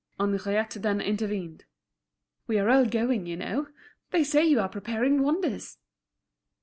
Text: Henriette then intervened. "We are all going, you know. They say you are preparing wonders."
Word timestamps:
Henriette 0.19 0.77
then 0.79 0.99
intervened. 0.99 1.65
"We 2.47 2.57
are 2.57 2.71
all 2.71 2.85
going, 2.87 3.27
you 3.27 3.37
know. 3.37 3.67
They 4.09 4.23
say 4.23 4.43
you 4.43 4.59
are 4.59 4.67
preparing 4.67 5.21
wonders." 5.21 5.77